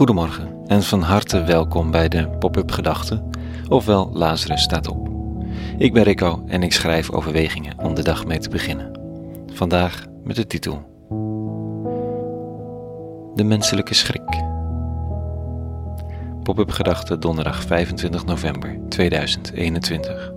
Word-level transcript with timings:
Goedemorgen 0.00 0.48
en 0.66 0.82
van 0.82 1.02
harte 1.02 1.42
welkom 1.42 1.90
bij 1.90 2.08
de 2.08 2.28
Pop-up 2.28 2.70
Gedachten, 2.70 3.30
ofwel 3.68 4.10
Lazarus 4.12 4.62
staat 4.62 4.88
op. 4.88 5.08
Ik 5.78 5.92
ben 5.92 6.02
Rico 6.02 6.42
en 6.46 6.62
ik 6.62 6.72
schrijf 6.72 7.10
overwegingen 7.10 7.78
om 7.78 7.94
de 7.94 8.02
dag 8.02 8.26
mee 8.26 8.38
te 8.38 8.48
beginnen. 8.48 9.00
Vandaag 9.52 10.06
met 10.24 10.36
de 10.36 10.46
titel 10.46 10.82
De 13.34 13.44
menselijke 13.44 13.94
schrik. 13.94 14.42
Pop-up 16.42 16.70
Gedachten 16.70 17.20
donderdag 17.20 17.62
25 17.62 18.24
november 18.24 18.78
2021. 18.88 20.32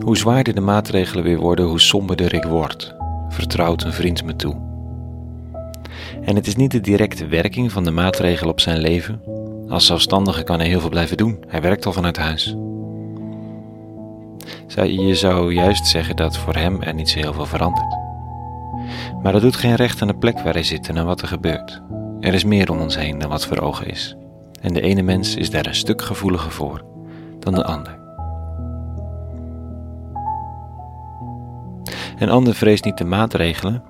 Hoe 0.00 0.16
zwaarder 0.16 0.54
de 0.54 0.60
maatregelen 0.60 1.24
weer 1.24 1.38
worden, 1.38 1.64
hoe 1.64 1.80
somberder 1.80 2.34
ik 2.34 2.44
word, 2.44 2.94
vertrouwt 3.28 3.82
een 3.82 3.92
vriend 3.92 4.24
me 4.24 4.36
toe. 4.36 4.65
En 6.26 6.36
het 6.36 6.46
is 6.46 6.56
niet 6.56 6.70
de 6.70 6.80
directe 6.80 7.26
werking 7.26 7.72
van 7.72 7.84
de 7.84 7.90
maatregel 7.90 8.48
op 8.48 8.60
zijn 8.60 8.78
leven. 8.78 9.22
Als 9.68 9.86
zelfstandige 9.86 10.42
kan 10.42 10.58
hij 10.58 10.68
heel 10.68 10.80
veel 10.80 10.88
blijven 10.88 11.16
doen. 11.16 11.44
Hij 11.48 11.60
werkt 11.60 11.86
al 11.86 11.92
vanuit 11.92 12.16
huis. 12.16 12.56
Je 14.84 15.14
zou 15.14 15.54
juist 15.54 15.86
zeggen 15.86 16.16
dat 16.16 16.36
voor 16.36 16.54
hem 16.54 16.82
er 16.82 16.94
niet 16.94 17.08
zo 17.08 17.18
heel 17.18 17.32
veel 17.32 17.46
verandert. 17.46 17.96
Maar 19.22 19.32
dat 19.32 19.40
doet 19.40 19.56
geen 19.56 19.74
recht 19.74 20.02
aan 20.02 20.08
de 20.08 20.16
plek 20.16 20.40
waar 20.40 20.52
hij 20.52 20.62
zit 20.62 20.88
en 20.88 20.98
aan 20.98 21.06
wat 21.06 21.22
er 21.22 21.28
gebeurt. 21.28 21.82
Er 22.20 22.34
is 22.34 22.44
meer 22.44 22.70
om 22.70 22.80
ons 22.80 22.96
heen 22.96 23.18
dan 23.18 23.30
wat 23.30 23.46
voor 23.46 23.60
ogen 23.60 23.86
is. 23.86 24.16
En 24.60 24.72
de 24.72 24.80
ene 24.80 25.02
mens 25.02 25.36
is 25.36 25.50
daar 25.50 25.66
een 25.66 25.74
stuk 25.74 26.02
gevoeliger 26.02 26.50
voor 26.50 26.84
dan 27.38 27.54
de 27.54 27.64
ander. 27.64 27.98
Een 32.18 32.30
ander 32.30 32.54
vreest 32.54 32.84
niet 32.84 32.98
de 32.98 33.04
maatregelen, 33.04 33.82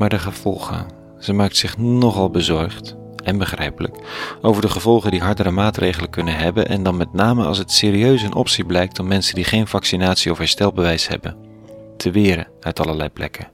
maar 0.00 0.08
de 0.08 0.18
gevolgen. 0.18 0.86
Ze 1.18 1.32
maakt 1.32 1.56
zich 1.56 1.78
nogal 1.78 2.30
bezorgd, 2.30 2.96
en 3.24 3.38
begrijpelijk, 3.38 3.96
over 4.42 4.62
de 4.62 4.68
gevolgen 4.68 5.10
die 5.10 5.20
hardere 5.20 5.50
maatregelen 5.50 6.10
kunnen 6.10 6.36
hebben 6.36 6.68
en 6.68 6.82
dan 6.82 6.96
met 6.96 7.12
name 7.12 7.44
als 7.44 7.58
het 7.58 7.72
serieus 7.72 8.22
een 8.22 8.34
optie 8.34 8.64
blijkt 8.64 8.98
om 8.98 9.06
mensen 9.06 9.34
die 9.34 9.44
geen 9.44 9.66
vaccinatie 9.66 10.30
of 10.30 10.38
herstelbewijs 10.38 11.08
hebben, 11.08 11.36
te 11.96 12.10
weren 12.10 12.48
uit 12.60 12.80
allerlei 12.80 13.08
plekken. 13.08 13.48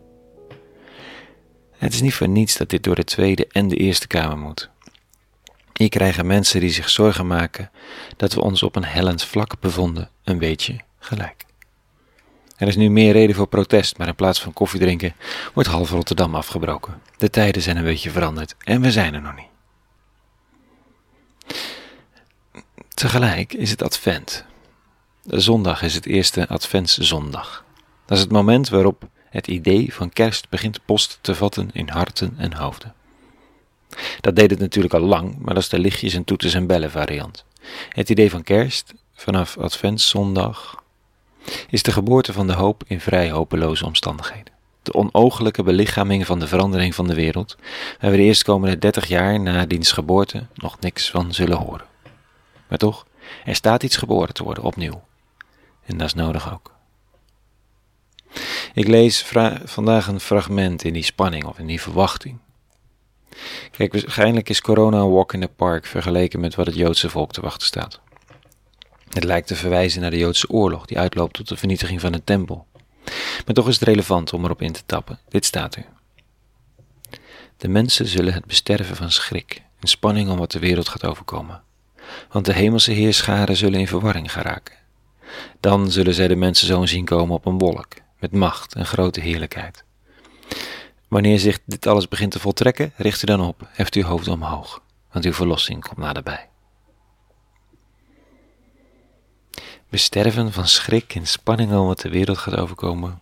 Het 1.76 1.92
is 1.92 2.00
niet 2.00 2.14
voor 2.14 2.28
niets 2.28 2.56
dat 2.56 2.70
dit 2.70 2.82
door 2.82 2.94
de 2.94 3.04
Tweede 3.04 3.46
en 3.50 3.68
de 3.68 3.76
Eerste 3.76 4.06
Kamer 4.06 4.38
moet. 4.38 4.70
Hier 5.72 5.88
krijgen 5.88 6.26
mensen 6.26 6.60
die 6.60 6.70
zich 6.70 6.88
zorgen 6.88 7.26
maken 7.26 7.70
dat 8.16 8.32
we 8.32 8.42
ons 8.42 8.62
op 8.62 8.76
een 8.76 8.84
hellend 8.84 9.24
vlak 9.24 9.60
bevonden 9.60 10.10
een 10.24 10.38
beetje 10.38 10.76
gelijk. 10.98 11.45
Er 12.56 12.68
is 12.68 12.76
nu 12.76 12.90
meer 12.90 13.12
reden 13.12 13.36
voor 13.36 13.46
protest, 13.46 13.98
maar 13.98 14.08
in 14.08 14.14
plaats 14.14 14.42
van 14.42 14.52
koffie 14.52 14.80
drinken 14.80 15.14
wordt 15.54 15.68
half 15.68 15.90
Rotterdam 15.90 16.34
afgebroken. 16.34 17.02
De 17.16 17.30
tijden 17.30 17.62
zijn 17.62 17.76
een 17.76 17.84
beetje 17.84 18.10
veranderd 18.10 18.54
en 18.58 18.80
we 18.80 18.90
zijn 18.90 19.14
er 19.14 19.20
nog 19.20 19.34
niet. 19.34 19.54
Tegelijk 22.94 23.52
is 23.52 23.70
het 23.70 23.82
advent. 23.82 24.44
Zondag 25.26 25.82
is 25.82 25.94
het 25.94 26.06
eerste 26.06 26.48
adventszondag. 26.48 27.64
Dat 28.04 28.16
is 28.16 28.22
het 28.22 28.32
moment 28.32 28.68
waarop 28.68 29.08
het 29.30 29.46
idee 29.46 29.94
van 29.94 30.10
kerst 30.10 30.48
begint 30.48 30.84
post 30.84 31.18
te 31.20 31.34
vatten 31.34 31.70
in 31.72 31.88
harten 31.88 32.34
en 32.38 32.52
hoofden. 32.52 32.94
Dat 34.20 34.36
deed 34.36 34.50
het 34.50 34.58
natuurlijk 34.58 34.94
al 34.94 35.00
lang, 35.00 35.38
maar 35.38 35.54
dat 35.54 35.62
is 35.62 35.68
de 35.68 35.78
lichtjes 35.78 36.14
en 36.14 36.24
toeters 36.24 36.54
en 36.54 36.66
bellen 36.66 36.90
variant. 36.90 37.44
Het 37.88 38.10
idee 38.10 38.30
van 38.30 38.42
kerst 38.42 38.94
vanaf 39.14 39.58
adventszondag 39.58 40.84
is 41.70 41.82
de 41.82 41.92
geboorte 41.92 42.32
van 42.32 42.46
de 42.46 42.52
hoop 42.52 42.82
in 42.86 43.00
vrij 43.00 43.30
hopeloze 43.30 43.84
omstandigheden. 43.84 44.52
De 44.82 44.92
onogelijke 44.92 45.62
belichaming 45.62 46.26
van 46.26 46.38
de 46.38 46.46
verandering 46.46 46.94
van 46.94 47.06
de 47.06 47.14
wereld, 47.14 47.56
waar 48.00 48.10
we 48.10 48.16
de 48.16 48.22
eerstkomende 48.22 48.78
dertig 48.78 49.06
jaar 49.06 49.40
na 49.40 49.66
diens 49.66 49.92
geboorte 49.92 50.46
nog 50.54 50.80
niks 50.80 51.10
van 51.10 51.34
zullen 51.34 51.56
horen. 51.56 51.86
Maar 52.68 52.78
toch, 52.78 53.06
er 53.44 53.54
staat 53.54 53.82
iets 53.82 53.96
geboren 53.96 54.34
te 54.34 54.44
worden 54.44 54.64
opnieuw. 54.64 55.02
En 55.86 55.96
dat 55.96 56.06
is 56.06 56.14
nodig 56.14 56.52
ook. 56.52 56.74
Ik 58.74 58.88
lees 58.88 59.24
vandaag 59.64 60.06
een 60.06 60.20
fragment 60.20 60.84
in 60.84 60.92
die 60.92 61.02
spanning 61.02 61.44
of 61.44 61.58
in 61.58 61.66
die 61.66 61.80
verwachting. 61.80 62.38
Kijk, 63.70 63.92
waarschijnlijk 63.92 64.48
is 64.48 64.60
corona 64.60 64.98
een 64.98 65.10
walk 65.10 65.32
in 65.32 65.40
the 65.40 65.48
park 65.48 65.86
vergeleken 65.86 66.40
met 66.40 66.54
wat 66.54 66.66
het 66.66 66.74
Joodse 66.74 67.10
volk 67.10 67.32
te 67.32 67.40
wachten 67.40 67.66
staat. 67.66 68.00
Het 69.08 69.24
lijkt 69.24 69.46
te 69.46 69.56
verwijzen 69.56 70.00
naar 70.00 70.10
de 70.10 70.18
Joodse 70.18 70.48
oorlog 70.50 70.86
die 70.86 70.98
uitloopt 70.98 71.34
tot 71.34 71.48
de 71.48 71.56
vernietiging 71.56 72.00
van 72.00 72.12
de 72.12 72.24
tempel. 72.24 72.66
Maar 73.44 73.54
toch 73.54 73.68
is 73.68 73.74
het 73.74 73.88
relevant 73.88 74.32
om 74.32 74.44
erop 74.44 74.62
in 74.62 74.72
te 74.72 74.82
tappen. 74.86 75.18
Dit 75.28 75.44
staat 75.44 75.74
er. 75.74 75.86
De 77.56 77.68
mensen 77.68 78.06
zullen 78.06 78.34
het 78.34 78.44
besterven 78.44 78.96
van 78.96 79.10
schrik 79.10 79.62
en 79.80 79.88
spanning 79.88 80.28
om 80.28 80.38
wat 80.38 80.50
de 80.50 80.58
wereld 80.58 80.88
gaat 80.88 81.04
overkomen. 81.04 81.62
Want 82.30 82.44
de 82.44 82.52
hemelse 82.52 82.92
heerscharen 82.92 83.56
zullen 83.56 83.80
in 83.80 83.88
verwarring 83.88 84.32
geraken. 84.32 84.74
Dan 85.60 85.90
zullen 85.90 86.14
zij 86.14 86.28
de 86.28 86.36
mensenzoon 86.36 86.88
zien 86.88 87.04
komen 87.04 87.34
op 87.34 87.46
een 87.46 87.58
wolk, 87.58 87.88
met 88.18 88.32
macht 88.32 88.74
en 88.74 88.86
grote 88.86 89.20
heerlijkheid. 89.20 89.84
Wanneer 91.08 91.38
zich 91.38 91.58
dit 91.64 91.86
alles 91.86 92.08
begint 92.08 92.32
te 92.32 92.38
voltrekken, 92.38 92.92
richt 92.96 93.22
u 93.22 93.26
dan 93.26 93.40
op, 93.40 93.68
heft 93.70 93.94
uw 93.94 94.02
hoofd 94.02 94.28
omhoog, 94.28 94.82
want 95.12 95.24
uw 95.24 95.32
verlossing 95.32 95.82
komt 95.82 95.98
naderbij. 95.98 96.48
Sterven 99.96 100.52
van 100.52 100.66
schrik 100.68 101.14
en 101.14 101.26
spanning 101.26 101.72
om 101.72 101.86
wat 101.86 102.00
de 102.00 102.08
wereld 102.08 102.38
gaat 102.38 102.56
overkomen. 102.56 103.20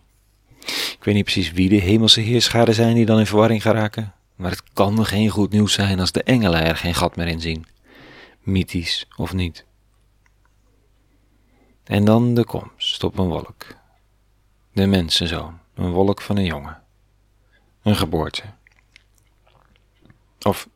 Ik 0.65 0.97
weet 1.01 1.15
niet 1.15 1.23
precies 1.23 1.51
wie 1.51 1.69
de 1.69 1.75
hemelse 1.75 2.21
heerscharen 2.21 2.73
zijn 2.73 2.95
die 2.95 3.05
dan 3.05 3.19
in 3.19 3.25
verwarring 3.25 3.61
geraken, 3.61 4.13
maar 4.35 4.51
het 4.51 4.63
kan 4.73 5.05
geen 5.05 5.29
goed 5.29 5.51
nieuws 5.51 5.73
zijn 5.73 5.99
als 5.99 6.11
de 6.11 6.23
engelen 6.23 6.63
er 6.63 6.75
geen 6.75 6.95
gat 6.95 7.15
meer 7.15 7.27
in 7.27 7.41
zien, 7.41 7.65
mythisch 8.39 9.05
of 9.15 9.33
niet. 9.33 9.65
En 11.83 12.05
dan 12.05 12.33
de 12.33 12.45
komst 12.45 13.03
op 13.03 13.17
een 13.17 13.27
wolk. 13.27 13.65
De 14.73 14.85
mensenzoon, 14.85 15.59
een 15.73 15.91
wolk 15.91 16.21
van 16.21 16.37
een 16.37 16.45
jongen. 16.45 16.81
Een 17.83 17.95
geboorte. 17.95 18.43
Of 20.41 20.67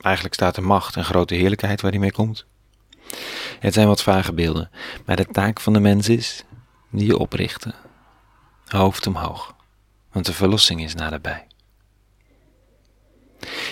eigenlijk 0.00 0.34
staat 0.34 0.54
de 0.54 0.60
macht 0.60 0.96
en 0.96 1.04
grote 1.04 1.34
heerlijkheid 1.34 1.80
waar 1.80 1.90
die 1.90 2.00
mee 2.00 2.12
komt. 2.12 2.46
Het 3.62 3.74
zijn 3.74 3.86
wat 3.86 4.02
vage 4.02 4.32
beelden, 4.32 4.70
maar 5.06 5.16
de 5.16 5.26
taak 5.26 5.60
van 5.60 5.72
de 5.72 5.80
mens 5.80 6.08
is 6.08 6.44
die 6.90 7.06
je 7.06 7.18
oprichten. 7.18 7.74
Hoofd 8.66 9.06
omhoog, 9.06 9.54
want 10.12 10.26
de 10.26 10.32
verlossing 10.32 10.82
is 10.82 10.94
naderbij. 10.94 11.46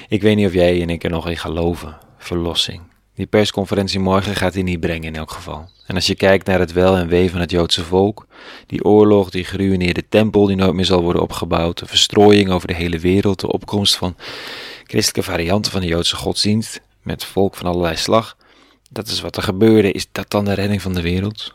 Ik 0.09 0.23
weet 0.23 0.37
niet 0.37 0.47
of 0.47 0.53
jij 0.53 0.83
en 0.83 0.91
ik 0.91 1.05
er 1.05 1.11
nog 1.11 1.29
in 1.29 1.37
geloven, 1.37 1.99
verlossing. 2.19 2.83
Die 3.15 3.27
persconferentie 3.27 4.01
morgen 4.01 4.35
gaat 4.35 4.55
hij 4.55 4.63
niet 4.63 4.81
brengen 4.81 5.09
in 5.09 5.17
elk 5.17 5.31
geval. 5.31 5.69
En 5.87 5.95
als 5.95 6.07
je 6.07 6.15
kijkt 6.15 6.47
naar 6.47 6.59
het 6.59 6.73
wel 6.73 6.97
en 6.97 7.09
wee 7.09 7.31
van 7.31 7.41
het 7.41 7.51
Joodse 7.51 7.85
volk, 7.85 8.27
die 8.67 8.85
oorlog, 8.85 9.31
die 9.31 9.45
geruineerde 9.45 10.09
tempel 10.09 10.47
die 10.47 10.57
nooit 10.57 10.75
meer 10.75 10.85
zal 10.85 11.03
worden 11.03 11.23
opgebouwd, 11.23 11.79
de 11.79 11.87
verstrooiing 11.87 12.51
over 12.51 12.69
de 12.69 12.75
hele 12.75 12.99
wereld, 12.99 13.41
de 13.41 13.53
opkomst 13.53 13.97
van 13.97 14.17
christelijke 14.85 15.31
varianten 15.31 15.73
van 15.73 15.81
de 15.81 15.87
Joodse 15.87 16.17
godsdienst, 16.17 16.81
met 17.03 17.25
volk 17.25 17.55
van 17.55 17.67
allerlei 17.67 17.97
slag, 17.97 18.37
dat 18.93 19.09
is 19.09 19.21
wat 19.21 19.37
er 19.37 19.43
gebeurde. 19.43 19.93
Is 19.93 20.07
dat 20.13 20.31
dan 20.31 20.45
de 20.45 20.53
redding 20.53 20.83
van 20.83 20.95
de 20.95 21.03
wereld? 21.03 21.55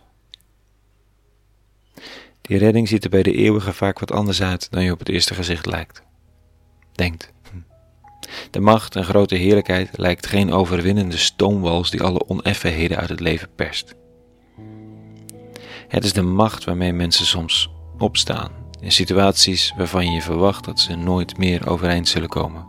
Die 2.41 2.57
redding 2.57 2.87
ziet 2.87 3.03
er 3.03 3.09
bij 3.09 3.23
de 3.23 3.33
eeuwige 3.33 3.73
vaak 3.73 3.99
wat 3.99 4.11
anders 4.11 4.41
uit 4.41 4.67
dan 4.71 4.83
je 4.83 4.91
op 4.91 4.99
het 4.99 5.09
eerste 5.09 5.33
gezicht 5.33 5.65
lijkt. 5.65 6.01
Denkt. 6.91 7.31
Hm. 7.51 7.57
De 8.51 8.59
macht 8.59 8.95
en 8.95 9.03
grote 9.03 9.35
heerlijkheid 9.35 9.89
lijkt 9.97 10.25
geen 10.25 10.53
overwinnende 10.53 11.17
stoomwals 11.17 11.89
die 11.91 12.01
alle 12.01 12.27
oneffenheden 12.27 12.97
uit 12.97 13.09
het 13.09 13.19
leven 13.19 13.49
perst. 13.55 13.95
Het 15.87 16.03
is 16.03 16.13
de 16.13 16.21
macht 16.21 16.63
waarmee 16.63 16.93
mensen 16.93 17.25
soms 17.25 17.69
opstaan 17.97 18.51
in 18.79 18.91
situaties 18.91 19.73
waarvan 19.77 20.11
je 20.11 20.21
verwacht 20.21 20.65
dat 20.65 20.79
ze 20.79 20.95
nooit 20.95 21.37
meer 21.37 21.69
overeind 21.69 22.07
zullen 22.07 22.29
komen. 22.29 22.65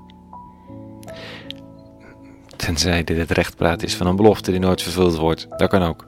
Tenzij 2.66 3.04
dit 3.04 3.16
het 3.16 3.30
rechtpraat 3.30 3.82
is 3.82 3.94
van 3.94 4.06
een 4.06 4.16
belofte 4.16 4.50
die 4.50 4.60
nooit 4.60 4.82
vervuld 4.82 5.16
wordt. 5.16 5.46
Dat 5.56 5.68
kan 5.68 5.82
ook. 5.82 6.06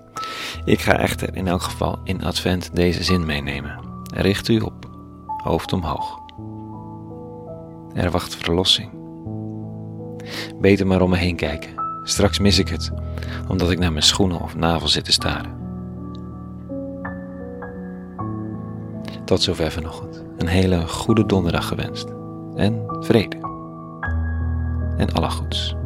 Ik 0.64 0.80
ga 0.80 0.98
echter 0.98 1.36
in 1.36 1.46
elk 1.46 1.62
geval 1.62 1.98
in 2.04 2.24
Advent 2.24 2.70
deze 2.72 3.02
zin 3.02 3.26
meenemen. 3.26 3.78
Richt 4.14 4.48
u 4.48 4.58
op, 4.58 4.90
hoofd 5.42 5.72
omhoog. 5.72 6.18
Er 7.94 8.10
wacht 8.10 8.36
verlossing. 8.36 8.90
Beter 10.60 10.86
maar 10.86 11.00
om 11.00 11.10
me 11.10 11.16
heen 11.16 11.36
kijken. 11.36 11.70
Straks 12.04 12.38
mis 12.38 12.58
ik 12.58 12.68
het, 12.68 12.92
omdat 13.48 13.70
ik 13.70 13.78
naar 13.78 13.92
mijn 13.92 14.04
schoenen 14.04 14.40
of 14.40 14.56
navel 14.56 14.88
zit 14.88 15.04
te 15.04 15.12
staren. 15.12 15.56
Tot 19.24 19.42
zover 19.42 19.70
vanochtend. 19.70 20.24
Een 20.38 20.48
hele 20.48 20.88
goede 20.88 21.26
donderdag 21.26 21.68
gewenst. 21.68 22.08
En 22.56 22.82
vrede. 23.00 23.36
En 24.96 25.12
alle 25.12 25.30
goeds. 25.30 25.77